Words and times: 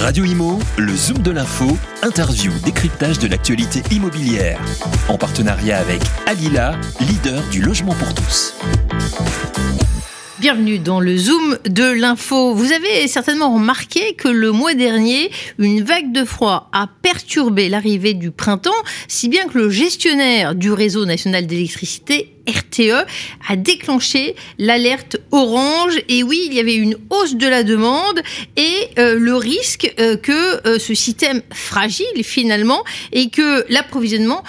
Radio 0.00 0.24
Imo, 0.24 0.58
le 0.78 0.96
Zoom 0.96 1.18
de 1.18 1.30
l'info, 1.30 1.66
interview, 2.02 2.50
décryptage 2.64 3.18
de 3.18 3.28
l'actualité 3.28 3.82
immobilière. 3.90 4.58
En 5.08 5.18
partenariat 5.18 5.76
avec 5.76 6.00
Alila, 6.26 6.74
leader 7.00 7.42
du 7.50 7.60
logement 7.60 7.92
pour 7.92 8.14
tous. 8.14 8.54
Bienvenue 10.40 10.78
dans 10.78 11.00
le 11.00 11.18
Zoom 11.18 11.58
de 11.68 11.84
l'info. 11.84 12.54
Vous 12.54 12.72
avez 12.72 13.08
certainement 13.08 13.52
remarqué 13.52 14.14
que 14.14 14.28
le 14.28 14.52
mois 14.52 14.72
dernier, 14.72 15.30
une 15.58 15.82
vague 15.82 16.12
de 16.12 16.24
froid 16.24 16.70
a 16.72 16.88
perturbé 17.02 17.68
l'arrivée 17.68 18.14
du 18.14 18.30
printemps, 18.30 18.70
si 19.06 19.28
bien 19.28 19.48
que 19.48 19.58
le 19.58 19.68
gestionnaire 19.68 20.54
du 20.54 20.72
réseau 20.72 21.04
national 21.04 21.46
d'électricité 21.46 22.39
RTE 22.48 23.06
a 23.48 23.56
déclenché 23.56 24.34
l'alerte 24.58 25.18
orange. 25.30 25.98
Et 26.08 26.22
oui, 26.22 26.42
il 26.46 26.54
y 26.54 26.60
avait 26.60 26.74
une 26.74 26.96
hausse 27.10 27.34
de 27.34 27.46
la 27.46 27.62
demande 27.62 28.20
et 28.56 28.88
euh, 28.98 29.18
le 29.18 29.34
risque 29.34 29.92
euh, 29.98 30.16
que 30.16 30.66
euh, 30.66 30.78
ce 30.78 30.94
système 30.94 31.42
fragile 31.52 32.24
finalement 32.24 32.84
et 33.12 33.30
que 33.30 33.64
l'approvisionnement 33.72 34.42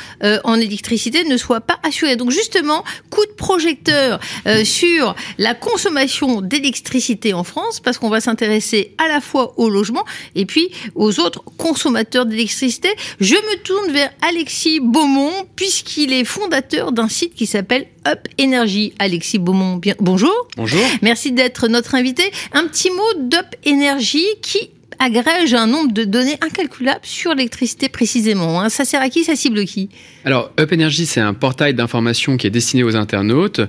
en 0.43 0.55
électricité 0.55 1.23
ne 1.23 1.37
soit 1.37 1.61
pas 1.61 1.79
assuré. 1.83 2.15
Donc 2.15 2.31
justement, 2.31 2.83
coup 3.09 3.25
de 3.25 3.31
projecteur 3.31 4.19
sur 4.63 5.15
la 5.37 5.53
consommation 5.53 6.41
d'électricité 6.41 7.33
en 7.33 7.43
France 7.43 7.79
parce 7.79 7.97
qu'on 7.97 8.09
va 8.09 8.21
s'intéresser 8.21 8.95
à 8.97 9.07
la 9.07 9.21
fois 9.21 9.53
au 9.57 9.69
logement 9.69 10.05
et 10.35 10.45
puis 10.45 10.69
aux 10.95 11.19
autres 11.19 11.43
consommateurs 11.57 12.25
d'électricité. 12.25 12.89
Je 13.19 13.35
me 13.35 13.57
tourne 13.63 13.91
vers 13.91 14.11
Alexis 14.21 14.79
Beaumont 14.79 15.47
puisqu'il 15.55 16.13
est 16.13 16.25
fondateur 16.25 16.91
d'un 16.91 17.09
site 17.09 17.33
qui 17.33 17.45
s'appelle 17.45 17.87
Up 18.07 18.27
Energy. 18.39 18.93
Alexis 18.99 19.39
Beaumont, 19.39 19.77
bien, 19.77 19.95
bonjour. 19.99 20.33
Bonjour. 20.57 20.81
Merci 21.01 21.31
d'être 21.31 21.67
notre 21.67 21.95
invité. 21.95 22.23
Un 22.53 22.67
petit 22.67 22.89
mot 22.89 23.27
d'Up 23.29 23.55
Energy 23.67 24.25
qui 24.41 24.69
agrège 24.99 25.55
un 25.55 25.65
nombre 25.65 25.93
de 25.93 26.03
données 26.03 26.37
incalculables 26.41 26.99
sur 27.03 27.33
l'électricité 27.33 27.89
précisément. 27.89 28.61
Hein. 28.61 28.69
Ça 28.69 28.85
sert 28.85 29.01
à 29.01 29.09
qui 29.09 29.23
Ça 29.23 29.35
cible 29.35 29.65
qui? 29.65 29.89
Alors, 30.25 30.51
Up 30.59 30.71
Energy, 30.71 31.07
c'est 31.07 31.21
un 31.21 31.33
portail 31.33 31.73
d'information 31.73 32.37
qui 32.37 32.45
est 32.45 32.51
destiné 32.51 32.83
aux 32.83 32.95
internautes 32.95 33.61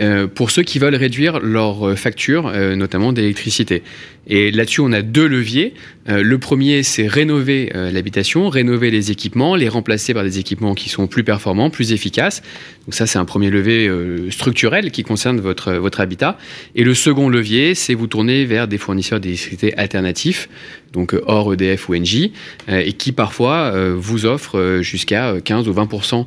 euh, 0.00 0.26
pour 0.26 0.50
ceux 0.50 0.62
qui 0.62 0.78
veulent 0.78 0.96
réduire 0.96 1.38
leurs 1.38 1.96
factures, 1.96 2.48
euh, 2.48 2.74
notamment 2.74 3.12
d'électricité. 3.12 3.84
Et 4.26 4.50
là-dessus, 4.50 4.80
on 4.80 4.92
a 4.92 5.02
deux 5.02 5.26
leviers. 5.26 5.74
Euh, 6.08 6.22
le 6.22 6.38
premier, 6.38 6.82
c'est 6.82 7.06
rénover 7.06 7.70
l'habitation, 7.74 8.48
rénover 8.48 8.90
les 8.90 9.10
équipements, 9.10 9.56
les 9.56 9.68
remplacer 9.68 10.14
par 10.14 10.24
des 10.24 10.38
équipements 10.38 10.74
qui 10.74 10.88
sont 10.88 11.06
plus 11.06 11.24
performants, 11.24 11.70
plus 11.70 11.92
efficaces. 11.92 12.42
Donc 12.86 12.94
ça, 12.94 13.06
c'est 13.06 13.18
un 13.18 13.24
premier 13.24 13.50
levier 13.50 13.90
structurel 14.30 14.90
qui 14.90 15.04
concerne 15.04 15.40
votre, 15.40 15.72
votre 15.74 16.00
habitat. 16.00 16.36
Et 16.74 16.84
le 16.84 16.94
second 16.94 17.28
levier, 17.28 17.74
c'est 17.74 17.94
vous 17.94 18.08
tourner 18.08 18.44
vers 18.44 18.66
des 18.66 18.78
fournisseurs 18.78 19.20
d'électricité 19.20 19.76
alternatifs, 19.76 20.48
donc 20.92 21.14
hors 21.26 21.52
EDF 21.54 21.88
ou 21.88 21.94
Engie, 21.94 22.32
et 22.68 22.92
qui 22.92 23.12
parfois 23.12 23.72
vous 23.94 24.26
offrent 24.26 24.80
jusqu'à 24.82 25.36
15 25.42 25.68
ou 25.68 25.72
20% 25.72 26.26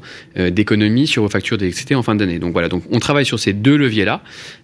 d'économie 0.52 1.08
sur 1.08 1.24
vos 1.24 1.30
factures 1.30 1.58
d'électricité 1.58 1.96
en 1.96 2.04
fin 2.04 2.16
d'année. 2.16 2.40
Donc 2.40 2.54
voilà, 2.54 2.70
donc 2.70 2.84
on 2.92 3.00
travaille 3.00 3.26
sur 3.26 3.40
ces 3.40 3.54
deux 3.54 3.76
leviers-là 3.76 4.22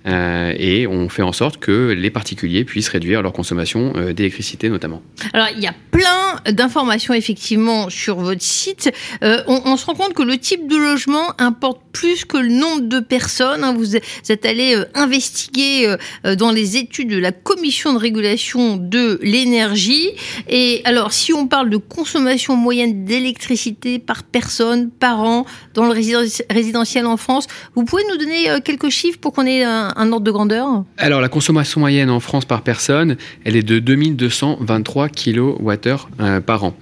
euh, 0.07 0.53
et 0.57 0.87
on 0.87 1.09
fait 1.09 1.21
en 1.21 1.31
sorte 1.31 1.57
que 1.57 1.91
les 1.91 2.09
particuliers 2.09 2.63
puissent 2.63 2.89
réduire 2.89 3.21
leur 3.21 3.33
consommation 3.33 3.93
euh, 3.95 4.13
d'électricité 4.13 4.69
notamment. 4.69 5.00
Alors 5.33 5.47
il 5.55 5.61
y 5.61 5.67
a 5.67 5.73
plein 5.91 6.51
d'informations 6.51 7.13
effectivement 7.13 7.89
sur 7.89 8.15
votre 8.15 8.41
site. 8.41 8.91
Euh, 9.23 9.43
on, 9.47 9.77
se 9.77 9.85
rend 9.85 9.93
compte 9.93 10.13
que 10.13 10.23
le 10.23 10.37
type 10.37 10.67
de 10.67 10.75
logement 10.75 11.33
importe 11.39 11.81
plus 11.91 12.25
que 12.25 12.37
le 12.37 12.49
nombre 12.49 12.81
de 12.81 12.99
personnes. 12.99 13.63
Hein. 13.63 13.73
Vous 13.73 13.95
êtes 13.95 14.45
allé 14.45 14.81
investiguer 14.95 15.95
dans 16.37 16.51
les 16.51 16.77
études 16.77 17.09
de 17.09 17.17
la 17.17 17.31
Commission 17.31 17.93
de 17.93 17.99
régulation 17.99 18.77
de 18.77 19.19
l'énergie. 19.21 20.09
Et 20.47 20.81
alors 20.85 21.11
si 21.11 21.33
on 21.33 21.47
parle 21.47 21.69
de 21.69 21.77
consommation 21.77 22.55
moyenne 22.55 23.05
d'électricité 23.05 23.99
par 23.99 24.23
personne 24.23 24.89
par 24.89 25.19
an 25.19 25.45
dans 25.73 25.85
le 25.85 25.91
résidentiel 25.91 27.05
en 27.05 27.17
France, 27.17 27.47
vous 27.75 27.83
pouvez 27.83 28.03
nous 28.09 28.17
donner 28.17 28.61
quelques 28.63 28.89
chiffres 28.89 29.19
pour 29.19 29.33
qu'on 29.33 29.45
ait 29.45 29.63
un, 29.63 30.11
ordre 30.11 30.25
de 30.25 30.31
grandeur? 30.31 30.83
Alors, 30.97 31.21
la 31.21 31.29
consommation 31.29 31.79
moyenne 31.79 32.09
en 32.09 32.19
France 32.19 32.45
par 32.45 32.61
personne, 32.61 33.17
elle 33.45 33.55
est 33.55 33.63
de 33.63 33.79
2223 33.79 34.90
kWh 34.93 35.97
euh, 36.19 36.41
par 36.41 36.63
an. 36.63 36.75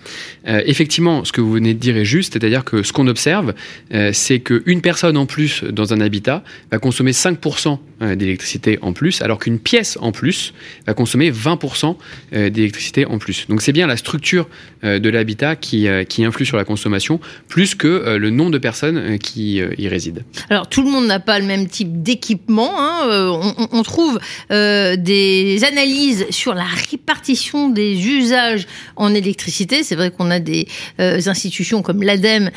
Euh, 0.47 0.61
effectivement, 0.65 1.25
ce 1.25 1.31
que 1.31 1.41
vous 1.41 1.53
venez 1.53 1.73
de 1.73 1.79
dire 1.79 1.97
est 1.97 2.05
juste, 2.05 2.33
c'est-à-dire 2.33 2.63
que 2.63 2.83
ce 2.83 2.93
qu'on 2.93 3.07
observe, 3.07 3.53
euh, 3.93 4.11
c'est 4.13 4.39
qu'une 4.39 4.81
personne 4.81 5.17
en 5.17 5.25
plus 5.25 5.63
dans 5.63 5.93
un 5.93 6.01
habitat 6.01 6.43
va 6.71 6.79
consommer 6.79 7.11
5% 7.11 7.79
d'électricité 8.01 8.79
en 8.81 8.93
plus, 8.93 9.21
alors 9.21 9.39
qu'une 9.39 9.59
pièce 9.59 9.97
en 10.01 10.11
plus 10.11 10.53
va 10.87 10.93
consommer 10.93 11.31
20% 11.31 11.95
d'électricité 12.31 13.05
en 13.05 13.19
plus. 13.19 13.47
Donc, 13.47 13.61
c'est 13.61 13.71
bien 13.71 13.87
la 13.87 13.97
structure 13.97 14.47
de 14.83 15.09
l'habitat 15.09 15.55
qui, 15.55 15.87
qui 16.07 16.23
influe 16.23 16.45
sur 16.45 16.57
la 16.57 16.63
consommation, 16.63 17.19
plus 17.47 17.75
que 17.75 18.17
le 18.17 18.29
nombre 18.29 18.51
de 18.51 18.57
personnes 18.57 19.19
qui 19.19 19.61
y 19.77 19.87
résident. 19.87 20.21
Alors, 20.49 20.67
tout 20.69 20.83
le 20.83 20.89
monde 20.89 21.07
n'a 21.07 21.19
pas 21.19 21.39
le 21.39 21.45
même 21.45 21.67
type 21.67 22.01
d'équipement. 22.01 22.71
Hein. 22.77 23.07
Euh, 23.07 23.53
on, 23.71 23.83
trouve 23.83 24.19
euh, 24.51 24.95
des 24.95 25.63
analyses 25.63 26.25
sur 26.29 26.53
la 26.53 26.63
répartition 26.63 27.69
des 27.69 28.07
usages 28.07 28.67
en 28.95 29.13
électricité. 29.13 29.83
C'est 29.83 29.95
vrai 29.95 30.11
qu'on 30.11 30.31
a 30.31 30.39
des 30.39 30.67
euh, 30.99 31.19
institutions 31.25 31.81
comme 31.81 32.03
l'ADEME 32.03 32.51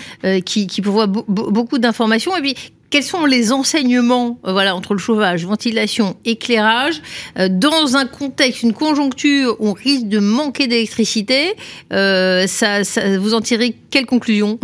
qui, 0.44 0.66
qui 0.66 0.82
pourvoient 0.82 1.06
beaucoup 1.06 1.78
d'informations. 1.78 2.36
Et 2.36 2.41
puis, 2.41 2.54
quels 2.92 3.03
sont 3.03 3.25
les 3.25 3.53
enseignements 3.53 4.38
euh, 4.47 4.53
voilà, 4.53 4.76
entre 4.76 4.92
le 4.92 4.98
chauffage, 4.98 5.47
ventilation, 5.47 6.14
éclairage 6.26 7.00
euh, 7.38 7.48
Dans 7.50 7.97
un 7.97 8.04
contexte, 8.04 8.62
une 8.62 8.75
conjoncture 8.75 9.56
où 9.60 9.69
on 9.69 9.72
risque 9.72 10.08
de 10.08 10.19
manquer 10.19 10.66
d'électricité, 10.66 11.54
euh, 11.92 12.47
ça, 12.47 12.82
vous 13.19 13.32
en 13.32 13.41
tirez 13.41 13.75
quelle 13.91 14.04
conclusion? 14.04 14.60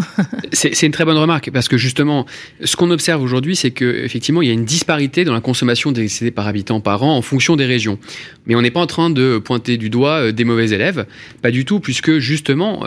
C'est 0.53 0.83
une 0.83 0.93
très 0.93 1.06
bonne 1.06 1.17
remarque, 1.17 1.50
parce 1.50 1.69
que 1.69 1.78
justement, 1.78 2.27
ce 2.62 2.77
qu'on 2.77 2.91
observe 2.91 3.22
aujourd'hui, 3.22 3.56
c'est 3.56 3.71
qu'effectivement, 3.71 4.43
il 4.43 4.49
y 4.49 4.50
a 4.50 4.55
une 4.55 4.67
disparité 4.67 5.25
dans 5.25 5.33
la 5.33 5.41
consommation 5.41 5.91
d'électricité 5.91 6.31
par 6.31 6.47
habitant 6.47 6.81
par 6.81 7.03
an 7.03 7.17
en 7.17 7.22
fonction 7.22 7.56
des 7.56 7.65
régions. 7.65 7.99
Mais 8.47 8.55
on 8.55 8.62
n'est 8.62 8.71
pas 8.71 8.81
en 8.81 8.87
train 8.87 9.09
de 9.09 9.38
pointer 9.38 9.78
du 9.78 9.88
doigt 9.88 10.33
des 10.33 10.44
mauvais 10.44 10.71
élèves, 10.71 11.06
pas 11.41 11.50
du 11.50 11.65
tout, 11.65 11.81
puisque 11.81 12.19
justement, 12.19 12.84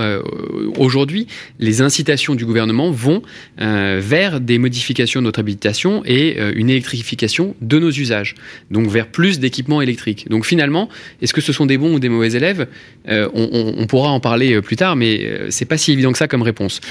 aujourd'hui, 0.77 1.27
les 1.59 1.81
incitations 1.81 2.35
du 2.35 2.45
gouvernement 2.45 2.91
vont 2.91 3.21
vers 3.57 4.39
des 4.39 4.57
modifications 4.57 5.21
notre 5.31 5.39
habitation 5.39 6.03
et 6.05 6.35
euh, 6.37 6.51
une 6.53 6.69
électrification 6.69 7.55
de 7.61 7.79
nos 7.79 7.89
usages, 7.89 8.35
donc 8.69 8.87
vers 8.87 9.07
plus 9.07 9.39
d'équipements 9.39 9.81
électriques. 9.81 10.27
Donc 10.29 10.45
finalement, 10.45 10.89
est-ce 11.21 11.33
que 11.33 11.39
ce 11.39 11.53
sont 11.53 11.65
des 11.65 11.77
bons 11.77 11.95
ou 11.95 11.99
des 11.99 12.09
mauvais 12.09 12.33
élèves? 12.33 12.67
Euh, 13.07 13.29
on, 13.33 13.87
pourra 13.87 14.09
en 14.09 14.19
parler 14.19 14.53
euh, 14.53 14.61
plus 14.61 14.75
tard, 14.75 14.97
mais 14.97 15.49
c'est 15.49 15.65
pas 15.65 15.77
si 15.77 15.93
évident 15.93 16.11
que 16.11 16.17
ça 16.17 16.27
comme 16.27 16.41
réponse. 16.41 16.81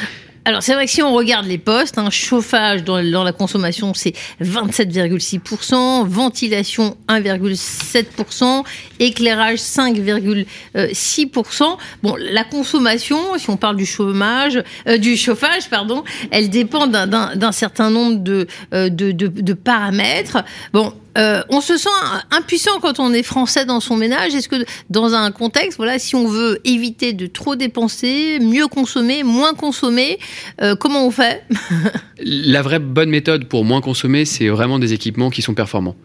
Alors 0.47 0.63
c'est 0.63 0.73
vrai 0.73 0.87
que 0.87 0.91
si 0.91 1.03
on 1.03 1.13
regarde 1.13 1.45
les 1.47 1.59
postes, 1.59 1.99
un 1.99 2.09
chauffage 2.09 2.83
dans, 2.83 2.99
la 3.01 3.33
consommation 3.33 3.93
c'est 3.93 4.15
27,6%, 4.43 6.07
ventilation 6.07 6.97
1,7%, 7.09 8.65
éclairage 9.01 9.59
5,6%. 9.59 11.77
Bon, 12.03 12.17
la 12.19 12.45
consommation, 12.45 13.19
si 13.37 13.51
on 13.51 13.59
parle 13.59 13.77
du 13.77 13.85
chômage, 13.85 14.63
euh, 14.89 14.97
du 14.97 15.15
chauffage, 15.17 15.69
pardon, 15.69 16.05
elle 16.31 16.49
dépend 16.49 16.87
d'un 16.87 17.53
certain 17.53 17.91
nombre 17.91 18.21
de, 18.21 18.47
euh, 18.73 18.89
de, 18.89 19.13
de 19.13 19.53
paramètres. 19.53 20.43
Bon, 20.73 20.95
euh, 21.19 21.43
on 21.49 21.61
se 21.61 21.77
sent 21.77 21.89
impuissant 22.31 22.79
quand 22.81 23.01
on 23.01 23.13
est 23.13 23.23
français 23.23 23.65
dans 23.65 23.81
son 23.81 23.97
ménage. 23.97 24.35
Est-ce 24.35 24.49
que 24.49 24.65
dans 24.91 25.15
un 25.15 25.31
contexte, 25.31 25.77
voilà, 25.77 25.99
si 25.99 26.15
on 26.15 26.29
veut 26.29 26.61
éviter 26.65 27.13
de 27.13 27.27
trop 27.27 27.57
dépenser, 27.57 28.39
mieux 28.41 28.67
consommer, 28.69 29.23
moins 29.23 29.55
consommer, 29.55 30.19
euh, 30.63 30.77
comment 30.77 31.07
on 31.07 31.11
fait 31.11 31.45
La 32.23 32.63
vraie 32.63 32.79
bonne 32.79 33.11
méthode 33.11 33.47
pour 33.47 33.65
moins 33.65 33.81
consommer, 33.81 34.25
c'est 34.25 34.49
vraiment 34.49 34.79
des 34.79 34.93
équipements 34.93 35.31
qui 35.31 35.43
sont 35.43 35.55
performants. 35.55 35.97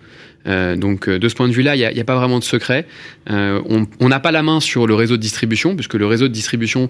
Euh, 0.48 0.76
donc 0.76 1.10
de 1.10 1.28
ce 1.28 1.34
point 1.34 1.48
de 1.48 1.54
vue-là, 1.54 1.76
il 1.76 1.80
n'y 1.80 2.00
a, 2.00 2.04
pas 2.04 2.16
vraiment 2.16 2.38
de 2.38 2.44
secret. 2.44 2.86
on 3.28 3.88
n'a 4.02 4.20
pas 4.20 4.32
la 4.32 4.44
main 4.44 4.60
sur 4.60 4.86
le 4.86 4.94
réseau 4.94 5.18
de 5.18 5.22
distribution, 5.22 5.76
puisque 5.76 5.96
le 5.96 6.06
réseau 6.06 6.28
de 6.28 6.34
distribution 6.34 6.90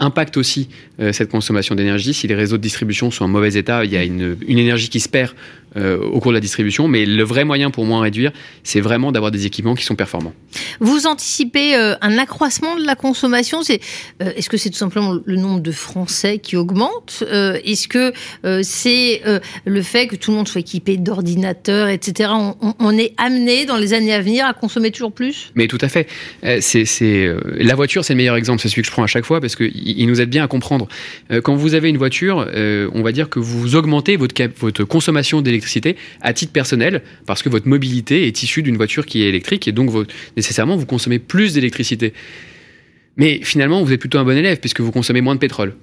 impacte 0.00 0.36
aussi 0.36 0.68
cette 1.12 1.30
consommation 1.30 1.74
d'énergie. 1.74 2.12
Si 2.12 2.26
les 2.26 2.34
réseaux 2.34 2.58
de 2.58 2.62
distribution 2.62 3.10
sont 3.10 3.24
en 3.24 3.28
mauvais 3.28 3.54
état, 3.54 3.86
il 3.86 3.92
y 3.92 3.96
a 3.96 4.04
une, 4.04 4.36
une 4.46 4.58
énergie 4.58 4.90
qui 4.90 5.00
se 5.00 5.08
perd 5.08 5.32
au 5.76 6.20
cours 6.20 6.32
de 6.32 6.36
la 6.36 6.40
distribution. 6.40 6.88
Mais 6.88 7.06
le 7.06 7.22
vrai 7.22 7.44
moyen 7.44 7.70
pour 7.70 7.84
moins 7.84 8.00
réduire, 8.00 8.32
c'est 8.64 8.80
vraiment 8.80 9.12
d'avoir 9.12 9.30
des 9.30 9.46
équipements 9.46 9.74
qui 9.74 9.84
sont 9.84 9.96
performants. 9.96 10.34
Vous 10.80 11.06
anticipez 11.06 11.76
euh, 11.76 11.94
un 12.00 12.18
accroissement 12.18 12.76
de 12.76 12.84
la 12.84 12.94
consommation 12.94 13.60
euh, 13.60 14.32
est-ce 14.36 14.48
que 14.48 14.56
c'est 14.56 14.70
tout 14.70 14.78
simplement 14.78 15.14
le 15.24 15.36
nombre 15.36 15.60
de 15.60 15.72
Français 15.72 16.38
qui 16.38 16.56
augmente 16.56 17.22
euh, 17.26 17.58
Est-ce 17.64 17.88
que 17.88 18.12
c'est 18.62 19.22
le 19.64 19.82
fait 19.82 20.06
que 20.06 20.16
tout 20.16 20.30
le 20.30 20.38
monde 20.38 20.48
soit 20.48 20.60
équipé 20.60 20.96
d'ordinateurs, 20.96 21.88
etc. 21.88 22.30
On, 22.78 22.98
est 22.98 23.12
amené 23.16 23.64
dans 23.64 23.76
les 23.76 23.92
années 23.92 24.12
à 24.12 24.20
venir 24.20 24.46
à 24.46 24.54
consommer 24.54 24.90
toujours 24.90 25.12
plus? 25.12 25.52
Mais 25.54 25.68
tout 25.68 25.78
à 25.80 25.88
fait. 25.88 26.08
c'est 26.60 27.34
la 27.56 27.74
voiture, 27.74 28.04
c'est 28.04 28.14
le 28.14 28.18
meilleur 28.18 28.36
exemple. 28.36 28.60
C'est 28.60 28.68
celui 28.68 28.82
que 28.82 28.88
je 28.88 28.92
prends 28.92 29.02
à 29.02 29.06
chaque 29.06 29.24
fois 29.24 29.40
parce 29.40 29.56
qu'il 29.56 29.70
il 29.74 30.06
nous 30.06 30.20
aide 30.20 30.30
bien 30.30 30.44
à 30.44 30.48
comprendre. 30.48 30.88
quand 31.42 31.54
vous 31.54 31.74
avez 31.74 31.88
une 31.88 31.98
voiture, 31.98 32.48
on 32.54 33.02
va 33.02 33.12
dire 33.12 33.28
que 33.28 33.38
vous 33.38 33.76
augmentez 33.76 34.16
votre, 34.16 34.34
votre 34.58 34.84
consommation 34.84 35.42
d'électricité 35.42 35.59
à 36.20 36.32
titre 36.32 36.52
personnel 36.52 37.02
parce 37.26 37.42
que 37.42 37.48
votre 37.48 37.68
mobilité 37.68 38.26
est 38.26 38.42
issue 38.42 38.62
d'une 38.62 38.76
voiture 38.76 39.06
qui 39.06 39.22
est 39.22 39.28
électrique 39.28 39.68
et 39.68 39.72
donc 39.72 39.90
nécessairement 40.36 40.76
vous 40.76 40.86
consommez 40.86 41.18
plus 41.18 41.54
d'électricité. 41.54 42.12
Mais 43.16 43.40
finalement, 43.42 43.82
vous 43.82 43.92
êtes 43.92 44.00
plutôt 44.00 44.18
un 44.18 44.24
bon 44.24 44.36
élève 44.36 44.58
puisque 44.60 44.80
vous 44.80 44.92
consommez 44.92 45.20
moins 45.20 45.34
de 45.34 45.40
pétrole. 45.40 45.74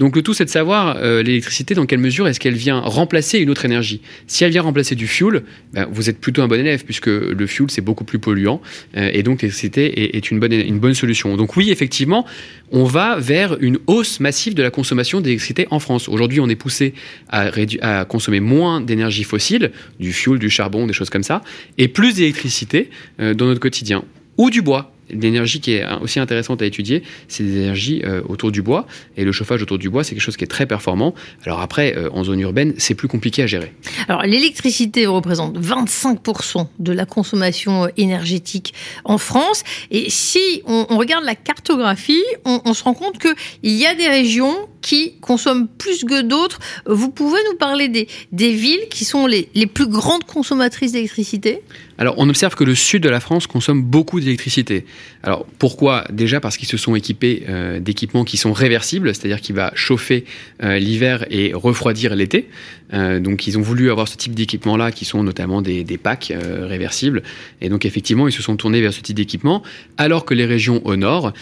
Donc 0.00 0.16
le 0.16 0.22
tout, 0.22 0.32
c'est 0.32 0.46
de 0.46 0.50
savoir 0.50 0.96
euh, 0.96 1.22
l'électricité, 1.22 1.74
dans 1.74 1.84
quelle 1.84 1.98
mesure 1.98 2.26
est-ce 2.26 2.40
qu'elle 2.40 2.54
vient 2.54 2.80
remplacer 2.80 3.38
une 3.38 3.50
autre 3.50 3.66
énergie. 3.66 4.00
Si 4.26 4.44
elle 4.44 4.50
vient 4.50 4.62
remplacer 4.62 4.94
du 4.94 5.06
fuel, 5.06 5.42
ben, 5.74 5.86
vous 5.92 6.08
êtes 6.08 6.18
plutôt 6.18 6.40
un 6.40 6.48
bon 6.48 6.58
élève, 6.58 6.84
puisque 6.84 7.08
le 7.08 7.46
fuel, 7.46 7.70
c'est 7.70 7.82
beaucoup 7.82 8.04
plus 8.04 8.18
polluant, 8.18 8.62
euh, 8.96 9.10
et 9.12 9.22
donc 9.22 9.42
l'électricité 9.42 10.16
est, 10.16 10.30
une, 10.30 10.40
bonne, 10.40 10.94
solution. 10.94 11.36
Donc 11.36 11.54
oui, 11.54 11.70
effectivement, 11.70 12.24
on 12.72 12.84
va 12.84 13.18
vers 13.18 13.58
une 13.60 13.78
hausse 13.86 14.20
massive 14.20 14.54
de 14.54 14.62
la 14.62 14.70
consommation 14.70 15.20
d'électricité 15.20 15.68
en 15.70 15.80
France. 15.80 16.08
Aujourd'hui, 16.08 16.40
on 16.40 16.48
est 16.48 16.56
poussé 16.56 16.94
à, 17.28 17.50
à 17.82 18.04
consommer 18.06 18.40
moins 18.40 18.80
d'énergie 18.80 19.24
fossile, 19.24 19.70
du 19.98 20.14
fuel, 20.14 20.38
du 20.38 20.48
charbon, 20.48 20.86
des 20.86 20.94
choses 20.94 21.10
comme 21.10 21.22
ça, 21.22 21.42
et 21.76 21.88
plus 21.88 22.14
d'électricité 22.14 22.88
euh, 23.20 23.34
dans 23.34 23.44
notre 23.44 23.60
quotidien, 23.60 24.02
ou 24.38 24.48
du 24.48 24.62
bois 24.62 24.94
l'énergie 25.12 25.60
qui 25.60 25.72
est 25.72 25.84
aussi 26.00 26.20
intéressante 26.20 26.62
à 26.62 26.66
étudier, 26.66 27.02
c'est 27.28 27.44
des 27.44 27.58
énergies 27.58 28.02
euh, 28.04 28.22
autour 28.28 28.52
du 28.52 28.62
bois. 28.62 28.86
Et 29.16 29.24
le 29.24 29.32
chauffage 29.32 29.62
autour 29.62 29.78
du 29.78 29.90
bois, 29.90 30.04
c'est 30.04 30.14
quelque 30.14 30.22
chose 30.22 30.36
qui 30.36 30.44
est 30.44 30.48
très 30.48 30.66
performant. 30.66 31.14
Alors 31.44 31.60
après, 31.60 31.96
euh, 31.96 32.10
en 32.12 32.24
zone 32.24 32.40
urbaine, 32.40 32.74
c'est 32.78 32.94
plus 32.94 33.08
compliqué 33.08 33.42
à 33.42 33.46
gérer. 33.46 33.72
Alors 34.08 34.22
l'électricité 34.22 35.06
représente 35.06 35.58
25% 35.58 36.66
de 36.78 36.92
la 36.92 37.06
consommation 37.06 37.84
euh, 37.84 37.88
énergétique 37.96 38.74
en 39.04 39.18
France. 39.18 39.62
Et 39.90 40.10
si 40.10 40.62
on, 40.66 40.84
regarde 40.96 41.24
la 41.24 41.34
cartographie, 41.34 42.22
on, 42.44 42.60
on 42.64 42.74
se 42.74 42.84
rend 42.84 42.94
compte 42.94 43.18
qu'il 43.18 43.72
y 43.72 43.86
a 43.86 43.94
des 43.94 44.08
régions 44.08 44.54
qui 44.80 45.14
consomment 45.20 45.68
plus 45.68 46.04
que 46.04 46.22
d'autres. 46.22 46.58
Vous 46.86 47.10
pouvez 47.10 47.38
nous 47.50 47.56
parler 47.56 47.88
des, 47.88 48.06
villes 48.52 48.88
qui 48.90 49.04
sont 49.04 49.26
les, 49.26 49.48
les 49.54 49.66
plus 49.66 49.86
grandes 49.86 50.24
consommatrices 50.24 50.92
d'électricité? 50.92 51.62
Alors, 51.98 52.14
on 52.16 52.28
observe 52.30 52.54
que 52.54 52.64
le 52.64 52.74
sud 52.74 53.02
de 53.02 53.10
la 53.10 53.20
France 53.20 53.46
consomme 53.46 53.82
beaucoup 53.82 54.20
d'électricité. 54.20 54.86
Alors, 55.22 55.44
pourquoi? 55.58 56.06
Déjà 56.10 56.40
parce 56.40 56.56
qu'ils 56.56 56.68
se 56.68 56.78
sont 56.78 56.94
équipés 56.94 57.44
euh, 57.48 57.78
d'équipements 57.78 58.24
qui 58.24 58.38
sont 58.38 58.54
réversibles, 58.54 59.14
c'est-à-dire 59.14 59.42
qui 59.42 59.52
va 59.52 59.70
chauffer 59.74 60.24
euh, 60.62 60.78
l'hiver 60.78 61.26
et 61.30 61.52
refroidir 61.52 62.16
l'été. 62.16 62.48
Euh, 62.92 63.20
donc, 63.20 63.46
ils 63.46 63.58
ont 63.58 63.62
voulu 63.62 63.90
avoir 63.90 64.08
ce 64.08 64.16
type 64.16 64.34
d'équipement-là, 64.34 64.92
qui 64.92 65.04
sont 65.04 65.22
notamment 65.22 65.62
des, 65.62 65.84
packs 66.02 66.32
réversibles. 66.34 67.22
Et 67.60 67.68
donc, 67.68 67.84
effectivement, 67.84 68.26
ils 68.28 68.32
se 68.32 68.42
sont 68.42 68.56
tournés 68.56 68.80
vers 68.80 68.92
ce 68.92 69.00
type 69.00 69.16
d'équipement, 69.16 69.62
alors 69.96 70.24
que 70.24 70.34
les 70.34 70.46
régions 70.46 70.80
au 70.84 70.96
nord 70.96 71.32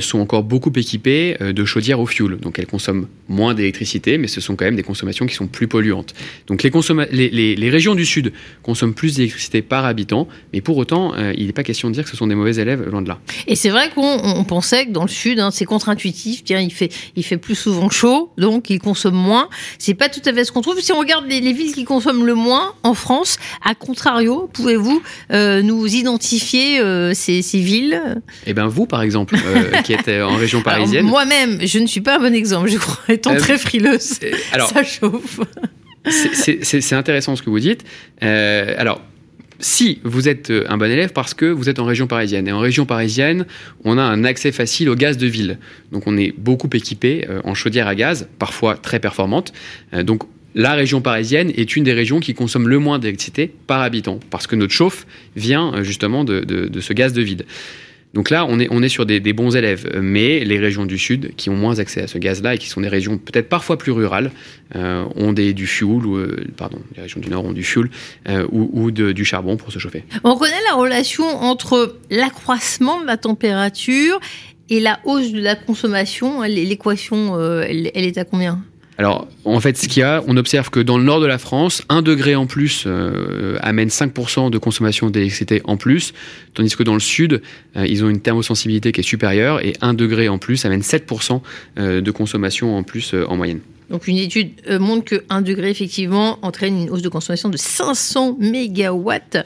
sont 0.00 0.18
encore 0.18 0.42
beaucoup 0.42 0.72
équipées 0.74 1.36
de 1.40 1.64
chaudières 1.64 2.00
au 2.00 2.06
fioul. 2.06 2.38
Donc, 2.40 2.58
elles 2.58 2.66
consomment 2.66 3.06
moins 3.28 3.54
d'électricité, 3.54 4.18
mais 4.18 4.26
ce 4.26 4.40
sont 4.40 4.56
quand 4.56 4.64
même 4.64 4.76
des 4.76 4.82
consommations 4.82 5.26
qui 5.26 5.34
sont 5.34 5.46
plus 5.46 5.68
polluantes. 5.68 6.14
Donc 6.46 6.62
les, 6.62 7.70
régions 7.70 7.94
du 7.94 8.06
Sud 8.06 8.32
consomment 8.62 8.94
plus 8.94 9.16
d'électricité 9.16 9.62
par 9.62 9.84
habitant, 9.84 10.26
mais 10.52 10.60
pour 10.60 10.76
autant, 10.76 11.14
euh, 11.14 11.32
il 11.36 11.46
n'est 11.46 11.52
pas 11.52 11.62
question 11.62 11.88
de 11.88 11.94
dire 11.94 12.04
que 12.04 12.10
ce 12.10 12.16
sont 12.16 12.26
des 12.26 12.34
mauvais 12.34 12.56
élèves, 12.56 12.88
loin 12.88 13.02
de 13.02 13.08
là. 13.08 13.18
Et 13.46 13.54
c'est 13.54 13.68
vrai 13.68 13.90
qu'on 13.94 14.44
pensait 14.44 14.86
que 14.86 14.92
dans 14.92 15.02
le 15.02 15.08
Sud, 15.08 15.38
hein, 15.38 15.50
c'est 15.50 15.64
contre-intuitif, 15.64 16.44
tiens, 16.44 16.60
il 16.60 16.72
fait, 16.72 17.36
plus 17.36 17.54
souvent 17.54 17.90
chaud, 17.90 18.32
donc 18.38 18.70
il 18.70 18.80
consomme 18.80 19.14
moins. 19.14 19.48
C'est 19.78 19.94
pas 19.94 20.08
tout 20.08 20.22
à 20.24 20.32
fait 20.32 20.44
ce 20.44 20.52
qu'on 20.52 20.62
trouve. 20.62 20.80
Regarde 20.98 21.26
les, 21.28 21.52
villes 21.52 21.74
qui 21.74 21.84
consomment 21.84 22.26
le 22.26 22.34
moins 22.34 22.74
en 22.82 22.94
France, 22.94 23.38
à 23.64 23.74
contrario, 23.74 24.50
pouvez-vous 24.52 25.02
euh, 25.32 25.62
nous 25.62 25.86
identifier 25.86 26.80
euh, 26.80 27.12
ces, 27.14 27.40
villes? 27.54 28.20
Eh 28.46 28.54
bien 28.54 28.66
vous, 28.66 28.86
par 28.86 29.02
exemple, 29.02 29.36
qui 29.84 29.92
êtes 29.92 30.08
en 30.08 30.36
région 30.36 30.62
parisienne. 30.62 31.06
Moi-même, 31.06 31.58
je 31.66 31.78
ne 31.78 31.86
suis 31.86 32.00
pas 32.00 32.16
un 32.16 32.20
bon 32.20 32.34
exemple 32.34 32.70
étant 33.08 33.34
euh, 33.34 33.38
très 33.38 33.58
frileuse. 33.58 34.18
Euh, 34.22 34.32
alors, 34.52 34.68
ça 34.68 34.82
chauffe. 34.82 35.40
C'est 36.06 36.92
intéressant 36.92 37.36
ce 37.36 37.42
que 37.42 37.50
vous 37.50 37.60
dites. 37.60 37.84
Euh, 38.22 38.74
alors, 38.78 39.00
si 39.60 40.00
vous 40.04 40.28
êtes 40.28 40.52
un 40.68 40.76
bon 40.76 40.90
élève 40.90 41.12
parce 41.12 41.34
que 41.34 41.46
vous 41.46 41.68
êtes 41.68 41.80
en 41.80 41.84
région 41.84 42.06
parisienne. 42.06 42.46
Et 42.46 42.52
en 42.52 42.60
région 42.60 42.86
parisienne, 42.86 43.44
on 43.84 43.98
a 43.98 44.02
un 44.02 44.22
accès 44.24 44.52
facile 44.52 44.88
au 44.88 44.94
gaz 44.94 45.16
de 45.16 45.26
ville. 45.26 45.58
Donc 45.90 46.06
on 46.06 46.16
est 46.16 46.32
beaucoup 46.38 46.70
équipé 46.72 47.26
en 47.42 47.54
chaudière 47.54 47.88
à 47.88 47.96
gaz, 47.96 48.28
parfois 48.38 48.76
très 48.76 49.00
performante. 49.00 49.52
donc 49.92 50.22
la 50.58 50.74
région 50.74 51.00
parisienne 51.00 51.52
est 51.54 51.76
une 51.76 51.84
des 51.84 51.92
régions 51.92 52.18
qui 52.18 52.34
consomme 52.34 52.68
le 52.68 52.80
moins 52.80 52.98
d'électricité 52.98 53.54
par 53.68 53.80
habitant, 53.80 54.18
parce 54.28 54.48
que 54.48 54.56
notre 54.56 54.72
chauffe 54.72 55.06
vient 55.36 55.84
justement 55.84 56.24
de, 56.24 56.68
ce 56.80 56.92
gaz 56.92 57.12
de 57.12 57.22
vide. 57.22 57.46
Donc 58.12 58.30
là, 58.30 58.44
on 58.44 58.58
est, 58.58 58.88
sur 58.88 59.06
des, 59.06 59.20
bons 59.32 59.54
élèves. 59.54 60.00
Mais 60.02 60.40
les 60.40 60.58
régions 60.58 60.84
du 60.84 60.98
Sud, 60.98 61.36
qui 61.36 61.48
ont 61.48 61.54
moins 61.54 61.78
accès 61.78 62.02
à 62.02 62.08
ce 62.08 62.18
gaz-là 62.18 62.56
et 62.56 62.58
qui 62.58 62.66
sont 62.66 62.80
des 62.80 62.88
régions 62.88 63.18
peut-être 63.18 63.48
parfois 63.48 63.78
plus 63.78 63.92
rurales, 63.92 64.32
euh, 64.74 65.04
ont 65.14 65.32
des, 65.32 65.52
du 65.54 65.68
fuel, 65.68 66.04
ou, 66.04 66.16
euh, 66.16 66.44
pardon, 66.56 66.80
les 66.96 67.02
régions 67.02 67.20
du 67.20 67.30
Nord 67.30 67.44
ont 67.44 67.52
du 67.52 67.62
fuel 67.62 67.88
euh, 68.28 68.44
ou, 68.50 68.90
du 68.90 69.24
charbon 69.24 69.56
pour 69.56 69.70
se 69.70 69.78
chauffer. 69.78 70.02
On 70.24 70.36
connaît 70.36 70.64
la 70.68 70.74
relation 70.74 71.24
entre 71.24 71.98
l'accroissement 72.10 73.00
de 73.00 73.06
la 73.06 73.16
température 73.16 74.18
et 74.70 74.80
la 74.80 74.98
hausse 75.04 75.30
de 75.30 75.40
la 75.40 75.54
consommation. 75.54 76.42
L'équation, 76.42 77.62
elle 77.62 77.86
est 77.94 78.18
à 78.18 78.24
combien? 78.24 78.60
Alors, 78.98 79.28
en 79.44 79.60
fait, 79.60 79.78
ce 79.78 79.86
qu'il 79.86 80.00
y 80.00 80.02
a, 80.02 80.24
on 80.26 80.36
observe 80.36 80.70
que 80.70 80.80
dans 80.80 80.98
le 80.98 81.04
nord 81.04 81.20
de 81.20 81.26
la 81.26 81.38
France, 81.38 81.84
un 81.88 82.02
degré 82.02 82.34
en 82.34 82.46
plus 82.46 82.82
euh, 82.84 83.56
amène 83.60 83.88
5% 83.88 84.50
de 84.50 84.58
consommation 84.58 85.08
d'électricité 85.08 85.62
en 85.64 85.76
plus, 85.76 86.12
tandis 86.54 86.74
que 86.74 86.82
dans 86.82 86.94
le 86.94 87.00
sud, 87.00 87.40
euh, 87.76 87.86
ils 87.86 88.04
ont 88.04 88.08
une 88.08 88.20
thermosensibilité 88.20 88.90
qui 88.90 89.00
est 89.00 89.04
supérieure 89.04 89.64
et 89.64 89.74
un 89.82 89.94
degré 89.94 90.28
en 90.28 90.38
plus 90.38 90.64
amène 90.64 90.80
7% 90.80 91.40
euh, 91.78 92.00
de 92.00 92.10
consommation 92.10 92.76
en 92.76 92.82
plus 92.82 93.14
en 93.14 93.36
moyenne. 93.36 93.60
Donc 93.90 94.06
une 94.06 94.18
étude 94.18 94.52
euh, 94.68 94.78
montre 94.78 95.04
que 95.04 95.24
1 95.30 95.40
degré 95.42 95.70
effectivement 95.70 96.38
entraîne 96.42 96.82
une 96.82 96.90
hausse 96.90 97.02
de 97.02 97.08
consommation 97.08 97.48
de 97.48 97.56
500 97.56 98.36
mégawatts. 98.38 99.38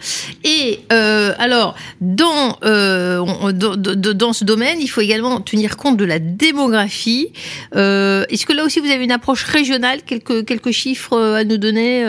Et 0.44 0.81
euh, 0.93 1.33
alors 1.39 1.77
dans, 2.00 2.59
euh, 2.65 3.23
dans 3.53 4.33
ce 4.33 4.44
domaine, 4.44 4.79
il 4.81 4.89
faut 4.89 5.00
également 5.00 5.41
tenir 5.41 5.77
compte 5.77 5.97
de 5.97 6.05
la 6.05 6.19
démographie. 6.19 7.33
Est-ce 7.73 8.47
que 8.47 8.53
là 8.53 8.65
aussi 8.65 8.81
vous 8.81 8.91
avez 8.91 9.05
une 9.05 9.12
approche 9.12 9.44
régionale, 9.44 10.00
quelques 10.03 10.71
chiffres 10.71 11.19
à 11.19 11.44
nous 11.44 11.59
donner 11.59 12.05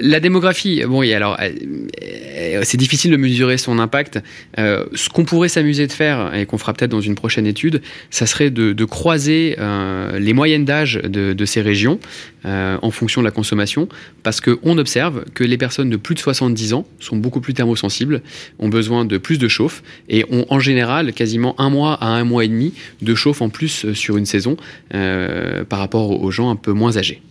la 0.00 0.18
démographie, 0.18 0.82
bon, 0.86 1.02
alors, 1.02 1.36
euh, 1.40 1.50
euh, 2.02 2.60
c'est 2.64 2.76
difficile 2.76 3.12
de 3.12 3.16
mesurer 3.16 3.58
son 3.58 3.78
impact. 3.78 4.18
Euh, 4.58 4.84
ce 4.94 5.08
qu'on 5.08 5.24
pourrait 5.24 5.48
s'amuser 5.48 5.86
de 5.86 5.92
faire, 5.92 6.34
et 6.34 6.46
qu'on 6.46 6.58
fera 6.58 6.72
peut-être 6.72 6.90
dans 6.90 7.00
une 7.00 7.14
prochaine 7.14 7.46
étude, 7.46 7.80
ça 8.10 8.26
serait 8.26 8.50
de, 8.50 8.84
croiser 8.84 9.56
les 10.18 10.32
moyennes 10.32 10.64
d'âge 10.64 11.00
de, 11.02 11.44
ces 11.44 11.60
régions 11.60 11.98
en 12.44 12.90
fonction 12.90 13.22
de 13.22 13.24
la 13.26 13.30
consommation, 13.30 13.88
parce 14.22 14.40
qu'on 14.40 14.78
observe 14.78 15.24
que 15.34 15.44
les 15.44 15.56
personnes 15.56 15.90
de 15.90 15.96
plus 15.96 16.14
de 16.14 16.20
70 16.20 16.74
ans 16.74 16.86
sont 17.00 17.16
beaucoup 17.16 17.40
plus 17.40 17.54
thermosensibles, 17.54 18.22
ont 18.58 18.68
besoin 18.68 19.04
de 19.04 19.18
plus 19.18 19.38
de 19.38 19.48
chauffe, 19.48 19.82
et 20.08 20.24
ont 20.30 20.44
en 20.48 20.60
général 20.60 21.12
quasiment 21.12 21.58
un 21.60 21.70
mois 21.70 21.94
à 21.94 22.06
un 22.08 22.24
mois 22.24 22.44
et 22.44 22.48
demi 22.48 22.74
de 23.00 23.14
chauffe 23.14 23.40
en 23.42 23.48
plus 23.48 23.92
sur 23.92 24.16
une 24.16 24.26
saison 24.26 24.56
par 24.90 25.78
rapport 25.78 26.22
aux 26.22 26.30
gens 26.30 26.50
un 26.50 26.56
peu 26.56 26.72
moins 26.72 26.96
âgés. 26.96 27.22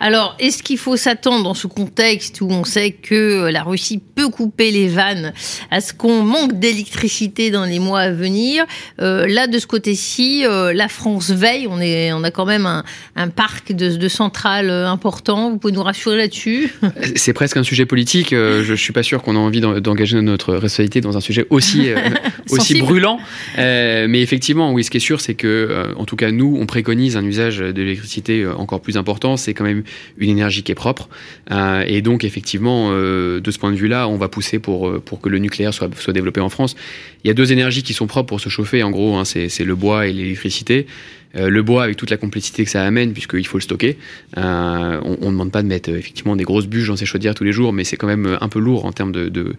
Alors, 0.00 0.36
est-ce 0.38 0.62
qu'il 0.62 0.78
faut 0.78 0.96
s'attendre 0.96 1.44
dans 1.44 1.54
ce 1.54 1.66
contexte 1.66 2.40
où 2.40 2.48
on 2.50 2.64
sait 2.64 2.90
que 2.90 3.48
la 3.50 3.62
Russie 3.62 4.00
peut 4.14 4.28
couper 4.28 4.70
les 4.70 4.88
vannes 4.88 5.32
à 5.70 5.80
ce 5.80 5.92
qu'on 5.92 6.22
manque 6.22 6.58
d'électricité 6.58 7.50
dans 7.50 7.64
les 7.64 7.78
mois 7.78 8.00
à 8.00 8.10
venir 8.10 8.64
euh, 9.00 9.26
Là, 9.26 9.46
de 9.46 9.58
ce 9.58 9.66
côté-ci, 9.66 10.44
euh, 10.44 10.72
la 10.72 10.88
France 10.88 11.30
veille. 11.30 11.66
On, 11.68 11.80
est, 11.80 12.12
on 12.12 12.22
a 12.24 12.30
quand 12.30 12.46
même 12.46 12.66
un, 12.66 13.28
parc 13.28 13.72
de, 13.72 14.08
centrales 14.08 14.70
important. 14.70 15.50
Vous 15.50 15.58
pouvez 15.58 15.72
nous 15.72 15.82
rassurer 15.82 16.16
là-dessus? 16.16 16.72
C'est 17.16 17.32
presque 17.32 17.56
un 17.56 17.62
sujet 17.62 17.86
politique. 17.86 18.32
Euh, 18.32 18.62
je 18.64 18.72
ne 18.72 18.76
suis 18.76 18.92
pas 18.92 19.02
sûr 19.02 19.22
qu'on 19.22 19.36
a 19.36 19.38
envie 19.38 19.60
d'engager 19.60 20.20
notre 20.20 20.54
responsabilité 20.54 21.00
dans 21.00 21.16
un 21.16 21.20
sujet 21.20 21.46
aussi, 21.50 21.88
aussi 22.50 22.78
brûlant. 22.78 23.18
mais 23.56 24.20
effectivement, 24.20 24.72
oui, 24.72 24.84
ce 24.84 24.90
qui 24.90 24.98
est 24.98 25.00
sûr, 25.00 25.20
c'est 25.20 25.34
que, 25.34 25.94
en 25.96 26.04
tout 26.04 26.16
cas, 26.16 26.30
nous, 26.30 26.56
on 26.60 26.66
préconise 26.66 27.16
un 27.16 27.24
usage 27.24 27.58
de 27.58 27.82
l'électricité 27.82 28.46
encore 28.46 28.80
plus 28.80 28.96
important. 28.96 29.36
C'est 29.36 29.53
quand 29.54 29.64
même 29.64 29.82
une 30.18 30.30
énergie 30.30 30.62
qui 30.62 30.72
est 30.72 30.76
propre. 30.76 31.08
Euh, 31.50 31.84
et 31.86 32.02
donc, 32.02 32.24
effectivement, 32.24 32.88
euh, 32.90 33.40
de 33.40 33.50
ce 33.50 33.58
point 33.58 33.70
de 33.70 33.76
vue-là, 33.76 34.08
on 34.08 34.16
va 34.16 34.28
pousser 34.28 34.58
pour, 34.58 34.88
euh, 34.88 35.00
pour 35.00 35.20
que 35.20 35.28
le 35.28 35.38
nucléaire 35.38 35.72
soit, 35.72 35.88
soit 35.98 36.12
développé 36.12 36.40
en 36.40 36.48
France. 36.48 36.76
Il 37.24 37.28
y 37.28 37.30
a 37.30 37.34
deux 37.34 37.52
énergies 37.52 37.82
qui 37.82 37.94
sont 37.94 38.06
propres 38.06 38.28
pour 38.28 38.40
se 38.40 38.48
chauffer, 38.48 38.82
en 38.82 38.90
gros, 38.90 39.16
hein, 39.16 39.24
c'est 39.24 39.64
le 39.64 39.74
bois 39.74 40.06
et 40.06 40.12
l'électricité. 40.12 40.86
Euh, 41.36 41.48
le 41.48 41.62
bois 41.62 41.84
avec 41.84 41.96
toute 41.96 42.10
la 42.10 42.16
complexité 42.16 42.64
que 42.64 42.70
ça 42.70 42.84
amène, 42.84 43.12
puisqu'il 43.12 43.46
faut 43.46 43.58
le 43.58 43.62
stocker. 43.62 43.96
Euh, 44.36 45.00
on 45.02 45.26
ne 45.26 45.30
demande 45.32 45.50
pas 45.50 45.62
de 45.62 45.68
mettre 45.68 45.90
euh, 45.90 45.98
effectivement 45.98 46.36
des 46.36 46.44
grosses 46.44 46.66
bûches 46.66 46.88
dans 46.88 46.96
ces 46.96 47.06
chaudières 47.06 47.34
tous 47.34 47.44
les 47.44 47.52
jours, 47.52 47.72
mais 47.72 47.84
c'est 47.84 47.96
quand 47.96 48.06
même 48.06 48.38
un 48.40 48.48
peu 48.48 48.58
lourd 48.58 48.84
en 48.84 48.92
termes 48.92 49.12
de, 49.12 49.28
de, 49.28 49.54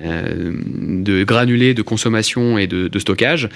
de 0.00 1.24
granulés, 1.24 1.74
de 1.74 1.82
consommation 1.82 2.58
et 2.58 2.66
de, 2.66 2.98
stockage. 2.98 3.48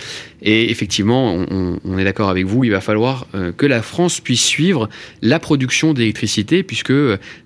Et 0.43 0.71
effectivement, 0.71 1.35
on, 1.35 1.79
on 1.85 1.99
est 1.99 2.05
d'accord 2.05 2.31
avec 2.31 2.47
vous, 2.47 2.65
il 2.65 2.71
va 2.71 2.81
falloir 2.81 3.27
que 3.57 3.67
la 3.67 3.83
France 3.83 4.21
puisse 4.21 4.43
suivre 4.43 4.89
la 5.21 5.39
production 5.39 5.93
d'électricité, 5.93 6.63
puisque 6.63 6.93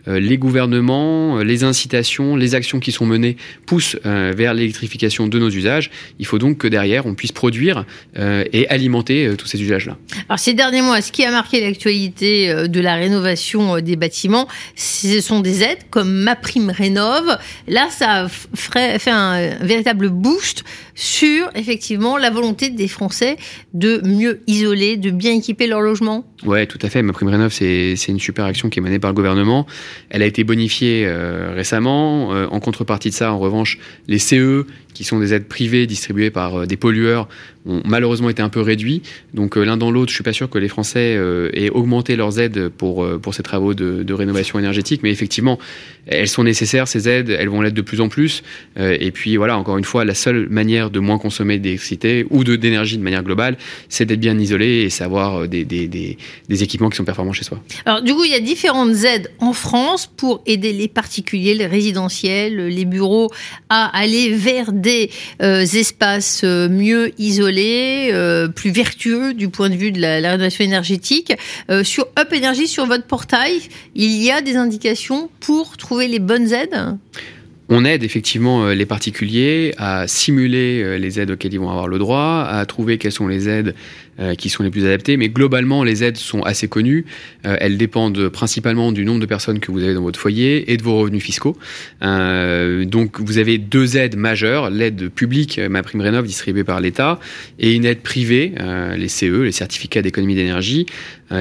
les 0.06 0.38
gouvernements, 0.38 1.38
les 1.38 1.64
incitations, 1.64 2.36
les 2.36 2.54
actions 2.54 2.78
qui 2.78 2.92
sont 2.92 3.06
menées 3.06 3.36
poussent 3.66 3.96
vers 4.04 4.54
l'électrification 4.54 5.26
de 5.26 5.38
nos 5.38 5.50
usages. 5.50 5.90
Il 6.18 6.26
faut 6.26 6.38
donc 6.38 6.58
que 6.58 6.68
derrière, 6.68 7.06
on 7.06 7.14
puisse 7.14 7.32
produire 7.32 7.84
et 8.16 8.68
alimenter 8.68 9.32
tous 9.36 9.46
ces 9.46 9.60
usages-là. 9.62 9.96
Alors 10.28 10.38
ces 10.38 10.54
derniers 10.54 10.82
mois, 10.82 11.00
ce 11.00 11.12
qui 11.12 11.24
a 11.24 11.30
marqué 11.30 11.60
l'actualité 11.60 12.68
de 12.68 12.80
la 12.80 12.94
rénovation 12.94 13.80
des 13.80 13.96
bâtiments, 13.96 14.48
ce 14.74 15.20
sont 15.20 15.40
des 15.40 15.62
aides 15.62 15.88
comme 15.90 16.10
Ma 16.10 16.36
Prime 16.36 16.70
Rénove. 16.70 17.38
Là, 17.66 17.88
ça 17.90 18.26
fait 18.54 19.10
un 19.10 19.56
véritable 19.60 20.08
boost 20.08 20.64
sur 20.94 21.48
effectivement 21.54 22.16
la 22.16 22.30
volonté 22.30 22.70
des 22.70 22.88
Français 22.88 23.36
de 23.74 24.00
mieux 24.04 24.40
isoler, 24.46 24.96
de 24.96 25.10
bien 25.10 25.32
équiper 25.32 25.66
leur 25.66 25.80
logement 25.80 26.24
Ouais, 26.44 26.66
tout 26.66 26.78
à 26.82 26.88
fait. 26.88 27.02
Ma 27.02 27.12
prime 27.12 27.28
rénov, 27.28 27.52
c'est 27.52 27.94
une 28.08 28.20
super 28.20 28.44
action 28.44 28.68
qui 28.68 28.78
est 28.78 28.82
menée 28.82 28.98
par 28.98 29.10
le 29.10 29.14
gouvernement. 29.14 29.66
Elle 30.10 30.22
a 30.22 30.26
été 30.26 30.44
bonifiée 30.44 31.04
euh, 31.06 31.52
récemment. 31.54 32.32
Euh, 32.32 32.46
en 32.50 32.60
contrepartie 32.60 33.10
de 33.10 33.14
ça, 33.14 33.32
en 33.32 33.38
revanche, 33.38 33.78
les 34.06 34.18
CE, 34.18 34.64
qui 34.94 35.04
sont 35.04 35.18
des 35.18 35.34
aides 35.34 35.46
privées 35.46 35.86
distribuées 35.86 36.30
par 36.30 36.60
euh, 36.60 36.66
des 36.66 36.76
pollueurs, 36.76 37.28
ont 37.68 37.82
malheureusement 37.84 38.30
été 38.30 38.42
un 38.42 38.48
peu 38.48 38.60
réduits. 38.60 39.02
Donc 39.34 39.56
l'un 39.56 39.76
dans 39.76 39.90
l'autre, 39.90 40.10
je 40.10 40.14
suis 40.14 40.24
pas 40.24 40.32
sûr 40.32 40.50
que 40.50 40.58
les 40.58 40.68
Français 40.68 41.18
aient 41.52 41.70
augmenté 41.70 42.16
leurs 42.16 42.40
aides 42.40 42.68
pour, 42.68 43.06
pour 43.20 43.34
ces 43.34 43.42
travaux 43.42 43.74
de, 43.74 44.12
rénovation 44.12 44.58
énergétique. 44.58 45.02
Mais 45.02 45.10
effectivement, 45.10 45.58
elles 46.06 46.28
sont 46.28 46.44
nécessaires, 46.44 46.88
ces 46.88 47.08
aides. 47.08 47.30
Elles 47.30 47.48
vont 47.48 47.60
l'être 47.60 47.74
de 47.74 47.82
plus 47.82 48.00
en 48.00 48.08
plus. 48.08 48.42
et 48.76 49.10
puis 49.10 49.36
voilà, 49.36 49.58
encore 49.58 49.78
une 49.78 49.84
fois, 49.84 50.04
la 50.04 50.14
seule 50.14 50.48
manière 50.48 50.90
de 50.90 50.98
moins 50.98 51.18
consommer 51.18 51.58
d'électricité 51.58 52.26
ou 52.30 52.44
d'énergie 52.44 52.98
de, 52.98 53.02
manière 53.02 53.22
globale, 53.22 53.56
c'est 53.88 54.04
d'être 54.06 54.20
bien 54.20 54.38
isolé 54.38 54.82
et 54.82 54.90
savoir 54.90 55.46
des, 55.48 55.64
des, 55.64 56.16
équipements 56.62 56.90
qui 56.90 56.96
sont 56.96 57.04
performants 57.04 57.32
chez 57.32 57.44
soi. 57.44 57.60
Alors 57.84 58.02
du 58.02 58.14
coup, 58.14 58.24
il 58.24 58.32
y 58.32 58.34
a 58.34 58.40
différentes 58.40 59.04
aides 59.04 59.30
en 59.38 59.52
France 59.52 60.06
pour 60.06 60.42
aider 60.46 60.72
les 60.72 60.88
particuliers, 60.88 61.54
les 61.54 61.66
résidentiels, 61.66 62.68
les 62.68 62.84
bureaux 62.84 63.30
à 63.68 63.96
aller 63.96 64.30
vers 64.30 64.72
des 64.72 65.10
euh, 65.42 65.62
espaces 65.62 66.42
euh, 66.44 66.68
mieux 66.68 67.12
isolés, 67.18 67.57
euh, 68.12 68.48
plus 68.48 68.70
vertueux 68.70 69.34
du 69.34 69.48
point 69.48 69.70
de 69.70 69.76
vue 69.76 69.92
de 69.92 70.00
la, 70.00 70.20
la 70.20 70.32
rénovation 70.32 70.64
énergétique. 70.64 71.32
sur 71.82 72.06
Up 72.18 72.32
Energy, 72.34 72.66
sur 72.66 72.86
votre 72.86 73.04
portail, 73.04 73.60
il 73.94 74.22
y 74.22 74.30
a 74.30 74.40
des 74.40 74.56
indications 74.56 75.30
pour 75.40 75.76
trouver 75.76 76.08
les 76.08 76.18
bonnes 76.18 76.52
aides? 76.52 76.96
On 77.68 77.84
aide 77.84 78.02
effectivement 78.02 78.68
les 78.68 78.86
particuliers 78.86 79.74
à 79.76 80.08
simuler 80.08 80.98
les 80.98 81.20
aides 81.20 81.30
auxquelles 81.32 81.52
ils 81.52 81.60
vont 81.60 81.68
avoir 81.68 81.88
le 81.88 81.98
droit, 81.98 82.46
à 82.48 82.64
trouver 82.64 82.96
quelles 82.96 83.12
sont 83.12 83.28
les 83.28 83.48
aides 83.48 83.74
euh, 84.20 84.34
qui 84.34 84.48
sont 84.48 84.64
les 84.64 84.70
plus 84.70 84.84
adaptés. 84.84 85.16
Mais 85.16 85.28
globalement, 85.28 85.84
les 85.84 86.02
aides 86.02 86.16
sont 86.16 86.42
assez 86.42 86.66
connues. 86.66 87.04
Euh, 87.46 87.56
elles 87.60 87.78
dépendent 87.78 88.28
principalement 88.30 88.90
du 88.90 89.04
nombre 89.04 89.20
de 89.20 89.26
personnes 89.26 89.60
que 89.60 89.70
vous 89.70 89.80
avez 89.80 89.94
dans 89.94 90.02
votre 90.02 90.18
foyer 90.18 90.72
et 90.72 90.76
de 90.76 90.82
vos 90.82 90.98
revenus 90.98 91.22
fiscaux. 91.22 91.56
Euh, 92.02 92.84
donc, 92.84 93.20
vous 93.20 93.38
avez 93.38 93.58
deux 93.58 93.96
aides 93.96 94.16
majeures 94.16 94.70
l'aide 94.70 95.08
publique, 95.08 95.60
ma 95.70 95.84
prime 95.84 96.00
rénov, 96.00 96.26
distribuée 96.26 96.64
par 96.64 96.80
l'État, 96.80 97.20
et 97.60 97.74
une 97.74 97.84
aide 97.84 98.00
privée, 98.00 98.54
les 98.96 99.08
CE, 99.08 99.42
les 99.42 99.52
certificats 99.52 100.02
d'économie 100.02 100.34
d'énergie, 100.34 100.86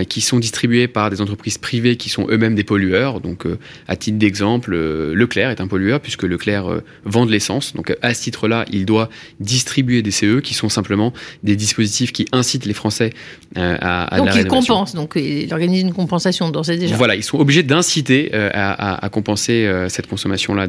qui 0.10 0.22
sont 0.22 0.38
distribués 0.38 0.88
par 0.88 1.10
des 1.10 1.22
entreprises 1.22 1.58
privées 1.58 1.96
qui 1.96 2.10
sont 2.10 2.28
eux-mêmes 2.30 2.56
des 2.56 2.64
pollueurs. 2.64 3.22
Donc, 3.22 3.46
à 3.88 3.96
titre 3.96 4.18
d'exemple, 4.18 4.76
Leclerc 5.14 5.50
est 5.50 5.62
un 5.62 5.68
pollueur 5.68 6.00
puisque 6.00 6.24
Leclerc 6.24 6.82
vend 7.06 7.26
de 7.26 7.32
l'essence. 7.32 7.74
Donc, 7.74 7.96
à 8.02 8.14
ce 8.14 8.24
titre-là, 8.24 8.66
il 8.72 8.86
doit 8.86 9.10
distribuer 9.40 10.02
des 10.02 10.12
CE 10.12 10.40
qui 10.40 10.54
sont 10.54 10.70
simplement 10.70 11.14
des 11.44 11.56
dispositifs 11.56 12.12
qui 12.12 12.28
incitent 12.32 12.67
les 12.68 12.74
Français 12.74 13.12
euh, 13.58 13.78
à, 13.82 14.14
à, 14.14 14.18
donc 14.18 14.30
ils 14.36 14.46
compensent, 14.46 14.94
donc 14.94 15.14
ils 15.16 15.52
organisent 15.52 15.82
une 15.82 15.94
compensation 15.94 16.50
dans 16.50 16.64
ces 16.64 16.78
déjà. 16.78 16.96
Voilà, 16.96 17.16
ils 17.16 17.24
sont 17.24 17.40
obligés 17.40 17.64
d'inciter 17.64 18.32
euh, 18.34 18.50
à, 18.54 19.10
compenser 19.10 19.66
euh, 19.66 19.90
cette 19.90 20.08
consommation-là 20.08 20.68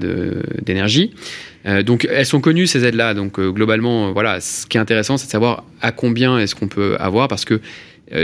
d'énergie. 0.62 1.12
donc 1.84 2.08
elles 2.10 2.26
sont 2.26 2.40
connues 2.40 2.66
ces 2.66 2.84
aides-là. 2.84 3.14
Donc 3.14 3.40
globalement, 3.40 4.12
voilà, 4.12 4.40
ce 4.40 4.66
qui 4.66 4.76
est 4.76 4.80
intéressant, 4.80 5.16
c'est 5.16 5.26
de 5.26 5.30
savoir 5.30 5.64
à 5.82 5.92
combien 5.92 6.38
est-ce 6.38 6.54
qu'on 6.54 6.68
peut 6.68 6.96
avoir, 6.98 7.28
parce 7.28 7.44
que 7.44 7.60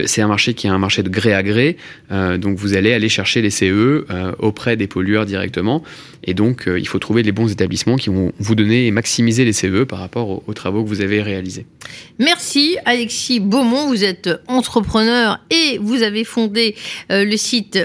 c'est 0.07 0.23
un 0.23 0.29
marché 0.29 0.55
qui 0.55 0.67
est 0.67 0.71
un 0.71 0.79
marché 0.79 1.03
de 1.03 1.09
gré 1.09 1.35
à 1.35 1.43
gré. 1.43 1.77
Euh, 2.11 2.39
donc 2.39 2.57
vous 2.57 2.75
allez 2.75 2.93
aller 2.93 3.09
chercher 3.09 3.43
les 3.43 3.51
CE 3.51 3.65
euh, 3.65 4.33
auprès 4.39 4.77
des 4.77 4.87
pollueurs 4.87 5.27
directement. 5.27 5.83
Et 6.27 6.33
donc 6.33 6.67
il 6.67 6.89
faut 6.89 6.99
trouver 6.99 7.23
les 7.23 7.33
bons 7.33 7.53
établissements 7.53 7.97
qui 7.97 8.09
vont 8.09 8.33
vous 8.39 8.55
donner 8.55 8.87
et 8.87 8.91
maximiser 8.91 9.45
les 9.45 9.53
CE 9.53 9.85
par 9.85 9.99
rapport 9.99 10.43
aux, 10.49 10.55
travaux 10.55 10.83
que 10.83 10.89
vous 10.89 11.03
avez 11.03 11.21
réalisés. 11.21 11.67
Merci 12.19 12.79
Alexis 12.87 13.41
Beaumont. 13.41 13.89
Vous 13.89 14.05
êtes 14.05 14.31
entrepreneur 14.49 15.39
et 15.51 15.77
vous 15.79 16.03
avez 16.03 16.25
fondé 16.25 16.77
le 17.11 17.37
site 17.37 17.79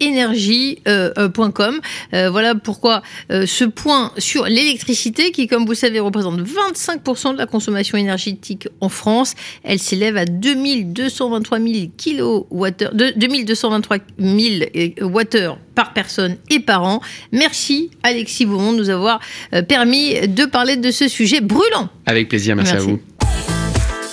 upenergy.com. 0.00 1.80
voilà 2.12 2.54
pourquoi 2.56 3.02
ce 3.30 3.64
point 3.64 4.12
sur 4.18 4.44
l'électricité 4.44 5.30
qui, 5.30 5.46
comme 5.46 5.64
vous 5.64 5.72
savez, 5.72 5.98
représente 5.98 6.42
25% 6.42 7.32
de 7.32 7.38
la 7.38 7.46
consommation 7.46 7.96
énergétique 7.96 8.68
en 8.82 8.90
France. 8.90 9.32
Elle 9.62 9.78
s'élève 9.78 10.18
à 10.18 10.26
2220 10.26 11.37
2223 11.40 11.58
000 11.58 13.12
2223 13.16 13.98
000 14.18 15.10
watts 15.10 15.36
par 15.74 15.92
personne 15.92 16.36
et 16.50 16.60
par 16.60 16.82
an. 16.82 17.00
Merci 17.32 17.90
Alexis 18.02 18.46
Beaumont 18.46 18.72
de 18.72 18.78
nous 18.78 18.90
avoir 18.90 19.20
euh, 19.54 19.62
permis 19.62 20.28
de 20.28 20.44
parler 20.44 20.76
de 20.76 20.90
ce 20.90 21.08
sujet 21.08 21.40
brûlant. 21.40 21.88
Avec 22.06 22.28
plaisir, 22.28 22.56
merci, 22.56 22.74
à 22.74 22.78
vous. 22.78 22.98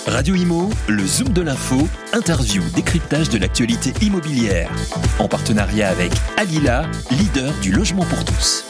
Radio 0.06 0.36
Imo, 0.36 0.70
le 0.86 1.04
Zoom 1.04 1.30
de 1.30 1.42
l'info, 1.42 1.88
interview, 2.12 2.62
décryptage 2.76 3.28
de 3.28 3.38
l'actualité 3.38 3.92
immobilière. 4.00 4.70
En 5.18 5.26
partenariat 5.26 5.88
avec 5.88 6.12
Alila, 6.36 6.88
leader 7.10 7.52
du 7.60 7.72
logement 7.72 8.04
pour 8.04 8.24
tous. 8.24 8.64